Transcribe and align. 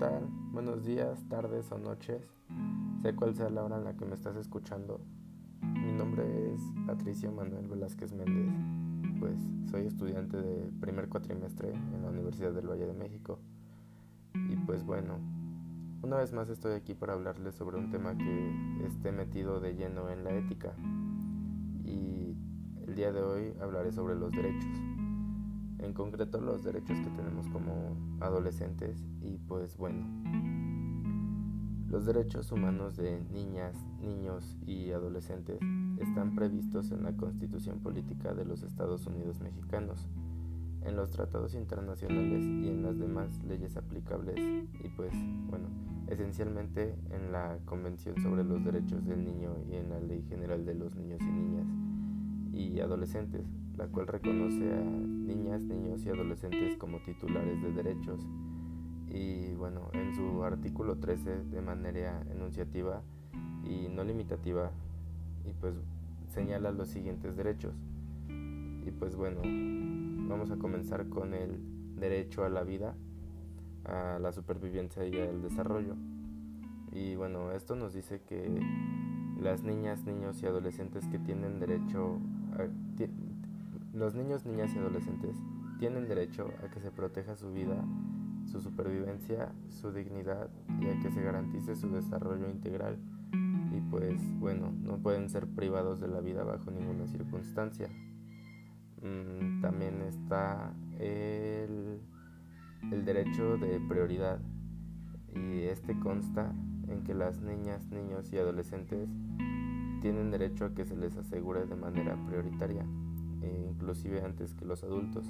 Buenos 0.00 0.82
días, 0.86 1.22
tardes 1.28 1.70
o 1.72 1.78
noches. 1.78 2.22
Sé 3.02 3.14
cuál 3.14 3.34
sea 3.34 3.50
la 3.50 3.64
hora 3.64 3.76
en 3.76 3.84
la 3.84 3.94
que 3.98 4.06
me 4.06 4.14
estás 4.14 4.34
escuchando. 4.34 4.98
Mi 5.60 5.92
nombre 5.92 6.54
es 6.54 6.62
Patricio 6.86 7.30
Manuel 7.30 7.68
Velázquez 7.68 8.14
Méndez. 8.14 8.50
Pues 9.18 9.36
soy 9.70 9.86
estudiante 9.86 10.38
de 10.38 10.72
primer 10.80 11.10
cuatrimestre 11.10 11.74
en 11.74 12.02
la 12.02 12.08
Universidad 12.08 12.52
del 12.52 12.66
Valle 12.66 12.86
de 12.86 12.94
México. 12.94 13.40
Y 14.48 14.56
pues 14.56 14.84
bueno, 14.84 15.18
una 16.02 16.16
vez 16.16 16.32
más 16.32 16.48
estoy 16.48 16.72
aquí 16.72 16.94
para 16.94 17.12
hablarles 17.12 17.54
sobre 17.56 17.76
un 17.76 17.90
tema 17.90 18.16
que 18.16 18.86
esté 18.86 19.12
metido 19.12 19.60
de 19.60 19.74
lleno 19.74 20.08
en 20.08 20.24
la 20.24 20.32
ética. 20.32 20.72
Y 21.84 22.38
el 22.86 22.94
día 22.94 23.12
de 23.12 23.20
hoy 23.20 23.54
hablaré 23.60 23.92
sobre 23.92 24.14
los 24.14 24.32
derechos 24.32 24.89
en 25.82 25.92
concreto 25.92 26.40
los 26.40 26.64
derechos 26.64 26.98
que 27.00 27.10
tenemos 27.10 27.48
como 27.48 27.96
adolescentes 28.20 29.04
y 29.22 29.38
pues 29.38 29.76
bueno, 29.76 30.06
los 31.88 32.06
derechos 32.06 32.52
humanos 32.52 32.96
de 32.96 33.20
niñas, 33.32 33.76
niños 34.00 34.56
y 34.66 34.92
adolescentes 34.92 35.60
están 35.98 36.34
previstos 36.34 36.90
en 36.92 37.02
la 37.02 37.16
Constitución 37.16 37.80
Política 37.80 38.32
de 38.34 38.44
los 38.44 38.62
Estados 38.62 39.06
Unidos 39.06 39.40
Mexicanos, 39.40 40.06
en 40.82 40.96
los 40.96 41.10
tratados 41.10 41.54
internacionales 41.54 42.44
y 42.44 42.68
en 42.68 42.82
las 42.82 42.98
demás 42.98 43.42
leyes 43.44 43.76
aplicables 43.76 44.36
y 44.38 44.88
pues 44.96 45.12
bueno, 45.48 45.68
esencialmente 46.06 46.94
en 47.10 47.32
la 47.32 47.58
Convención 47.64 48.20
sobre 48.22 48.44
los 48.44 48.64
Derechos 48.64 49.04
del 49.06 49.24
Niño 49.24 49.56
y 49.68 49.76
en 49.76 49.90
la 49.90 50.00
Ley 50.00 50.22
General 50.28 50.64
de 50.64 50.74
los 50.74 50.94
Niños 50.94 51.20
y 51.22 51.32
Niñas 51.32 51.66
y 52.72 52.80
Adolescentes, 52.80 53.46
la 53.76 53.86
cual 53.88 54.06
reconoce 54.06 54.72
a 54.72 54.80
niñas, 54.80 55.62
niños 55.62 56.04
y 56.04 56.10
adolescentes 56.10 56.76
como 56.76 56.98
titulares 57.00 57.60
de 57.62 57.72
derechos. 57.72 58.26
Y 59.08 59.54
bueno, 59.54 59.90
en 59.92 60.14
su 60.14 60.44
artículo 60.44 60.98
13 60.98 61.44
de 61.44 61.60
manera 61.62 62.22
enunciativa 62.30 63.02
y 63.64 63.88
no 63.88 64.04
limitativa, 64.04 64.70
y 65.44 65.52
pues 65.54 65.74
señala 66.28 66.70
los 66.70 66.88
siguientes 66.88 67.36
derechos. 67.36 67.74
Y 68.28 68.90
pues 68.92 69.16
bueno, 69.16 69.40
vamos 70.28 70.50
a 70.50 70.56
comenzar 70.56 71.08
con 71.08 71.34
el 71.34 71.58
derecho 71.96 72.44
a 72.44 72.48
la 72.48 72.62
vida, 72.62 72.94
a 73.84 74.18
la 74.20 74.32
supervivencia 74.32 75.06
y 75.06 75.18
al 75.18 75.42
desarrollo. 75.42 75.96
Y 76.92 77.16
bueno, 77.16 77.52
esto 77.52 77.74
nos 77.74 77.94
dice 77.94 78.20
que 78.28 78.60
las 79.40 79.62
niñas, 79.62 80.04
niños 80.04 80.42
y 80.42 80.46
adolescentes 80.46 81.06
que 81.08 81.18
tienen 81.18 81.60
derecho 81.60 82.18
los 83.92 84.14
niños, 84.14 84.46
niñas 84.46 84.74
y 84.74 84.78
adolescentes 84.78 85.36
tienen 85.78 86.08
derecho 86.08 86.50
a 86.64 86.70
que 86.70 86.80
se 86.80 86.90
proteja 86.90 87.36
su 87.36 87.52
vida, 87.52 87.84
su 88.44 88.60
supervivencia, 88.60 89.52
su 89.68 89.92
dignidad 89.92 90.50
y 90.80 90.88
a 90.88 90.98
que 91.00 91.10
se 91.10 91.22
garantice 91.22 91.74
su 91.74 91.90
desarrollo 91.90 92.48
integral. 92.48 92.98
Y 93.74 93.80
pues 93.90 94.20
bueno, 94.38 94.72
no 94.82 94.98
pueden 94.98 95.30
ser 95.30 95.46
privados 95.46 96.00
de 96.00 96.08
la 96.08 96.20
vida 96.20 96.44
bajo 96.44 96.70
ninguna 96.70 97.06
circunstancia. 97.06 97.88
Mm, 99.02 99.62
también 99.62 100.02
está 100.02 100.74
el, 100.98 102.00
el 102.92 103.04
derecho 103.04 103.56
de 103.56 103.80
prioridad 103.88 104.40
y 105.34 105.62
este 105.62 105.98
consta 105.98 106.52
en 106.88 107.04
que 107.04 107.14
las 107.14 107.40
niñas, 107.40 107.88
niños 107.90 108.32
y 108.32 108.38
adolescentes 108.38 109.08
tienen 110.00 110.30
derecho 110.30 110.64
a 110.64 110.74
que 110.74 110.84
se 110.84 110.96
les 110.96 111.16
asegure 111.16 111.66
de 111.66 111.76
manera 111.76 112.16
prioritaria 112.26 112.84
e 113.42 113.66
inclusive 113.70 114.22
antes 114.22 114.54
que 114.54 114.64
los 114.64 114.82
adultos, 114.84 115.28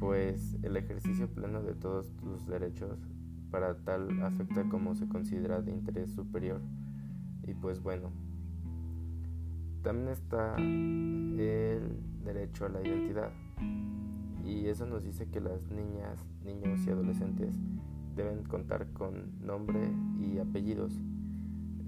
pues 0.00 0.56
el 0.62 0.76
ejercicio 0.76 1.28
pleno 1.28 1.62
de 1.62 1.74
todos 1.74 2.10
tus 2.16 2.46
derechos 2.46 2.98
para 3.50 3.76
tal 3.84 4.22
afecta 4.22 4.68
como 4.68 4.94
se 4.94 5.08
considera 5.08 5.60
de 5.60 5.70
interés 5.70 6.10
superior. 6.10 6.60
Y 7.46 7.54
pues 7.54 7.82
bueno, 7.82 8.10
también 9.82 10.08
está 10.08 10.56
el 10.56 11.98
derecho 12.24 12.66
a 12.66 12.68
la 12.70 12.82
identidad. 12.82 13.30
Y 14.44 14.66
eso 14.66 14.86
nos 14.86 15.04
dice 15.04 15.28
que 15.28 15.40
las 15.40 15.70
niñas, 15.70 16.18
niños 16.44 16.84
y 16.86 16.90
adolescentes 16.90 17.54
deben 18.16 18.42
contar 18.44 18.88
con 18.92 19.30
nombre 19.44 19.80
y 20.18 20.38
apellidos, 20.38 20.98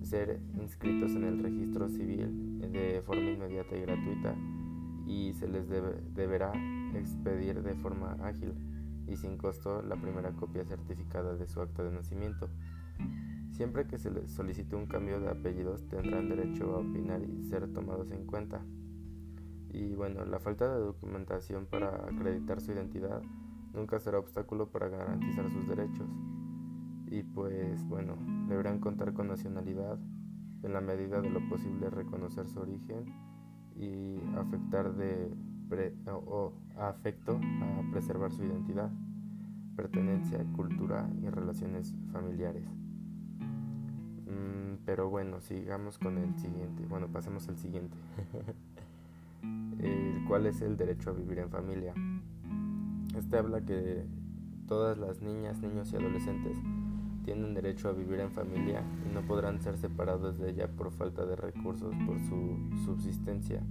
ser 0.04 0.40
inscritos 0.60 1.12
en 1.12 1.24
el 1.24 1.42
registro 1.42 1.88
civil 1.88 2.60
de 2.72 3.02
forma 3.02 3.30
inmediata 3.30 3.76
y 3.76 3.80
gratuita 3.80 4.34
y 5.06 5.34
se 5.34 5.48
les 5.48 5.68
deberá 5.68 6.52
expedir 6.94 7.62
de 7.62 7.74
forma 7.74 8.16
ágil 8.22 8.54
y 9.06 9.16
sin 9.16 9.36
costo 9.36 9.82
la 9.82 9.96
primera 9.96 10.32
copia 10.32 10.64
certificada 10.64 11.34
de 11.34 11.46
su 11.46 11.60
acta 11.60 11.82
de 11.82 11.92
nacimiento. 11.92 12.48
Siempre 13.50 13.86
que 13.86 13.98
se 13.98 14.10
les 14.10 14.30
solicite 14.30 14.74
un 14.74 14.86
cambio 14.86 15.20
de 15.20 15.28
apellidos 15.28 15.86
tendrán 15.88 16.28
derecho 16.28 16.74
a 16.74 16.78
opinar 16.78 17.22
y 17.22 17.44
ser 17.44 17.72
tomados 17.72 18.10
en 18.10 18.26
cuenta. 18.26 18.62
Y 19.70 19.94
bueno, 19.94 20.24
la 20.24 20.38
falta 20.38 20.72
de 20.72 20.80
documentación 20.80 21.66
para 21.66 22.06
acreditar 22.06 22.60
su 22.60 22.72
identidad 22.72 23.22
nunca 23.72 23.98
será 23.98 24.18
obstáculo 24.18 24.70
para 24.70 24.88
garantizar 24.88 25.50
sus 25.50 25.68
derechos. 25.68 26.08
Y 27.14 27.22
pues 27.22 27.86
bueno, 27.86 28.16
deberán 28.48 28.80
contar 28.80 29.12
con 29.12 29.28
nacionalidad, 29.28 30.00
en 30.64 30.72
la 30.72 30.80
medida 30.80 31.20
de 31.20 31.30
lo 31.30 31.48
posible 31.48 31.88
reconocer 31.88 32.48
su 32.48 32.58
origen 32.58 33.04
y 33.76 34.18
afectar 34.36 34.92
de 34.94 35.30
o, 36.08 36.52
afecto 36.76 37.38
a 37.62 37.90
preservar 37.92 38.32
su 38.32 38.42
identidad, 38.42 38.90
pertenencia, 39.76 40.44
cultura 40.56 41.08
y 41.22 41.28
relaciones 41.28 41.94
familiares. 42.12 42.66
Mm, 44.26 44.82
pero 44.84 45.08
bueno, 45.08 45.40
sigamos 45.40 45.98
con 45.98 46.18
el 46.18 46.36
siguiente. 46.40 46.84
Bueno, 46.86 47.06
pasemos 47.06 47.48
al 47.48 47.58
siguiente. 47.58 47.96
el 49.78 50.24
cual 50.26 50.46
es 50.46 50.60
el 50.62 50.76
derecho 50.76 51.10
a 51.10 51.12
vivir 51.12 51.38
en 51.38 51.50
familia. 51.50 51.94
Este 53.16 53.38
habla 53.38 53.64
que 53.64 54.04
todas 54.66 54.98
las 54.98 55.22
niñas, 55.22 55.60
niños 55.60 55.92
y 55.92 55.96
adolescentes 55.96 56.58
tienen 57.24 57.54
derecho 57.54 57.88
a 57.88 57.92
vivir 57.92 58.20
en 58.20 58.30
familia 58.30 58.82
y 59.08 59.12
no 59.12 59.22
podrán 59.22 59.60
ser 59.60 59.76
separados 59.76 60.38
de 60.38 60.50
ella 60.50 60.68
por 60.68 60.90
falta 60.90 61.24
de 61.24 61.36
recursos 61.36 61.94
por 62.06 62.20
su 62.20 62.58
subsistencia. 62.84 63.62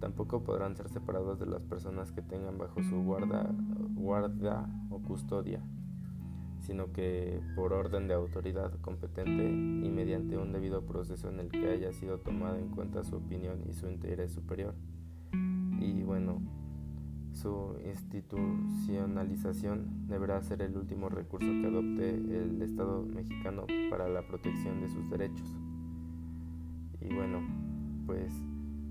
Tampoco 0.00 0.42
podrán 0.42 0.76
ser 0.76 0.88
separados 0.88 1.38
de 1.38 1.46
las 1.46 1.62
personas 1.62 2.12
que 2.12 2.20
tengan 2.20 2.58
bajo 2.58 2.82
su 2.82 3.02
guarda, 3.02 3.50
guarda 3.94 4.68
o 4.90 4.98
custodia, 4.98 5.62
sino 6.60 6.92
que 6.92 7.40
por 7.56 7.72
orden 7.72 8.08
de 8.08 8.14
autoridad 8.14 8.72
competente 8.80 9.48
y 9.48 9.88
mediante 9.90 10.36
un 10.36 10.52
debido 10.52 10.84
proceso 10.84 11.30
en 11.30 11.40
el 11.40 11.48
que 11.48 11.70
haya 11.70 11.92
sido 11.92 12.18
tomada 12.18 12.58
en 12.58 12.68
cuenta 12.68 13.04
su 13.04 13.16
opinión 13.16 13.62
y 13.68 13.72
su 13.72 13.88
interés 13.88 14.32
superior. 14.32 14.74
Y 15.80 16.02
bueno, 16.02 16.42
su 17.44 17.76
institucionalización 17.84 20.08
deberá 20.08 20.40
ser 20.40 20.62
el 20.62 20.78
último 20.78 21.10
recurso 21.10 21.46
que 21.46 21.66
adopte 21.66 22.14
el 22.14 22.62
Estado 22.62 23.02
mexicano 23.02 23.66
para 23.90 24.08
la 24.08 24.26
protección 24.26 24.80
de 24.80 24.88
sus 24.88 25.10
derechos. 25.10 25.54
Y 27.02 27.14
bueno, 27.14 27.42
pues 28.06 28.32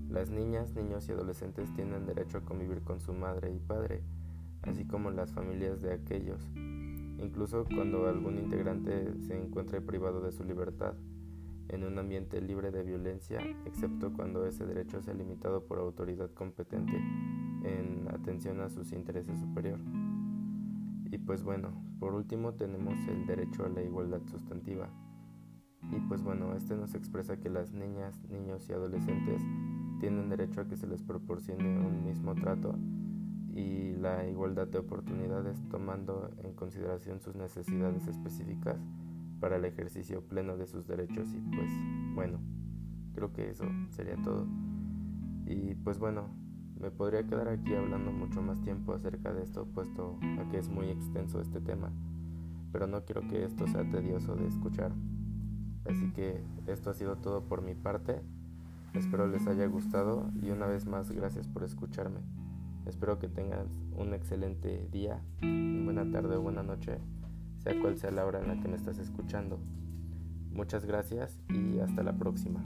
las 0.08 0.30
niñas, 0.30 0.72
niños 0.76 1.08
y 1.08 1.12
adolescentes 1.12 1.74
tienen 1.74 2.06
derecho 2.06 2.38
a 2.38 2.42
convivir 2.42 2.82
con 2.82 3.00
su 3.00 3.12
madre 3.12 3.52
y 3.52 3.58
padre, 3.58 4.04
así 4.62 4.86
como 4.86 5.10
las 5.10 5.32
familias 5.32 5.82
de 5.82 5.92
aquellos, 5.92 6.48
incluso 6.54 7.64
cuando 7.74 8.06
algún 8.06 8.38
integrante 8.38 9.20
se 9.22 9.36
encuentre 9.36 9.80
privado 9.80 10.20
de 10.20 10.30
su 10.30 10.44
libertad 10.44 10.94
en 11.70 11.82
un 11.82 11.98
ambiente 11.98 12.40
libre 12.40 12.70
de 12.70 12.84
violencia, 12.84 13.40
excepto 13.66 14.12
cuando 14.12 14.46
ese 14.46 14.64
derecho 14.64 15.02
sea 15.02 15.14
limitado 15.14 15.66
por 15.66 15.80
autoridad 15.80 16.30
competente 16.30 16.96
en 16.96 17.43
atención 18.24 18.60
a 18.62 18.70
sus 18.70 18.92
intereses 18.92 19.38
superior. 19.38 19.78
Y 21.10 21.18
pues 21.18 21.42
bueno, 21.42 21.68
por 22.00 22.14
último 22.14 22.54
tenemos 22.54 22.94
el 23.06 23.26
derecho 23.26 23.66
a 23.66 23.68
la 23.68 23.82
igualdad 23.82 24.22
sustantiva. 24.30 24.88
Y 25.92 26.00
pues 26.08 26.22
bueno, 26.22 26.54
este 26.56 26.74
nos 26.74 26.94
expresa 26.94 27.36
que 27.36 27.50
las 27.50 27.72
niñas, 27.72 28.18
niños 28.30 28.66
y 28.70 28.72
adolescentes 28.72 29.42
tienen 30.00 30.30
derecho 30.30 30.62
a 30.62 30.66
que 30.66 30.76
se 30.76 30.86
les 30.86 31.02
proporcione 31.02 31.78
un 31.78 32.02
mismo 32.02 32.34
trato 32.34 32.74
y 33.54 33.92
la 33.96 34.26
igualdad 34.26 34.68
de 34.68 34.78
oportunidades 34.78 35.62
tomando 35.68 36.30
en 36.42 36.54
consideración 36.54 37.20
sus 37.20 37.36
necesidades 37.36 38.08
específicas 38.08 38.80
para 39.38 39.56
el 39.56 39.66
ejercicio 39.66 40.22
pleno 40.22 40.56
de 40.56 40.66
sus 40.66 40.86
derechos 40.86 41.28
y 41.34 41.40
pues 41.54 41.70
bueno, 42.14 42.38
creo 43.14 43.34
que 43.34 43.50
eso 43.50 43.66
sería 43.90 44.16
todo. 44.16 44.46
Y 45.46 45.74
pues 45.74 45.98
bueno, 45.98 46.43
me 46.78 46.90
podría 46.90 47.26
quedar 47.26 47.48
aquí 47.48 47.74
hablando 47.74 48.12
mucho 48.12 48.42
más 48.42 48.60
tiempo 48.62 48.92
acerca 48.92 49.32
de 49.32 49.42
esto, 49.42 49.66
puesto 49.66 50.18
a 50.38 50.48
que 50.50 50.58
es 50.58 50.68
muy 50.68 50.88
extenso 50.88 51.40
este 51.40 51.60
tema, 51.60 51.92
pero 52.72 52.86
no 52.86 53.04
quiero 53.04 53.26
que 53.28 53.44
esto 53.44 53.66
sea 53.66 53.88
tedioso 53.90 54.34
de 54.36 54.46
escuchar. 54.46 54.92
Así 55.88 56.10
que 56.12 56.42
esto 56.66 56.90
ha 56.90 56.94
sido 56.94 57.16
todo 57.16 57.42
por 57.42 57.62
mi 57.62 57.74
parte. 57.74 58.22
Espero 58.94 59.26
les 59.26 59.46
haya 59.46 59.66
gustado 59.66 60.30
y 60.40 60.50
una 60.50 60.66
vez 60.66 60.86
más 60.86 61.10
gracias 61.10 61.48
por 61.48 61.64
escucharme. 61.64 62.20
Espero 62.86 63.18
que 63.18 63.28
tengan 63.28 63.68
un 63.96 64.14
excelente 64.14 64.88
día, 64.92 65.22
buena 65.40 66.10
tarde 66.10 66.36
o 66.36 66.42
buena 66.42 66.62
noche 66.62 66.98
sea 67.64 67.80
cual 67.80 67.96
sea 67.96 68.10
la 68.10 68.26
hora 68.26 68.40
en 68.40 68.48
la 68.48 68.60
que 68.60 68.68
me 68.68 68.76
estás 68.76 68.98
escuchando. 68.98 69.58
Muchas 70.52 70.84
gracias 70.84 71.40
y 71.48 71.80
hasta 71.80 72.02
la 72.02 72.12
próxima. 72.12 72.62